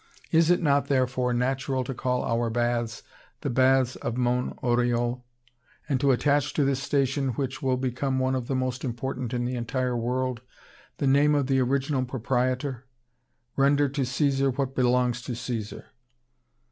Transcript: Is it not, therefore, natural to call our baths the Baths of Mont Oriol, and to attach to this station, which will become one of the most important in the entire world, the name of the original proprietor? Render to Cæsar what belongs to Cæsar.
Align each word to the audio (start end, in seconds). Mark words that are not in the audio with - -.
Is 0.31 0.49
it 0.49 0.63
not, 0.63 0.87
therefore, 0.87 1.31
natural 1.31 1.83
to 1.83 1.93
call 1.93 2.23
our 2.23 2.49
baths 2.49 3.03
the 3.41 3.51
Baths 3.51 3.95
of 3.97 4.17
Mont 4.17 4.57
Oriol, 4.63 5.21
and 5.87 5.99
to 5.99 6.09
attach 6.09 6.53
to 6.55 6.65
this 6.65 6.81
station, 6.81 7.33
which 7.33 7.61
will 7.61 7.77
become 7.77 8.17
one 8.17 8.33
of 8.33 8.47
the 8.47 8.55
most 8.55 8.83
important 8.83 9.31
in 9.31 9.45
the 9.45 9.53
entire 9.53 9.95
world, 9.95 10.41
the 10.97 11.05
name 11.05 11.35
of 11.35 11.45
the 11.45 11.59
original 11.59 12.03
proprietor? 12.03 12.85
Render 13.55 13.87
to 13.89 14.01
Cæsar 14.01 14.57
what 14.57 14.73
belongs 14.73 15.21
to 15.21 15.33
Cæsar. 15.33 15.83